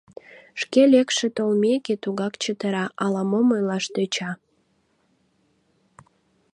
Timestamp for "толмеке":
1.37-1.93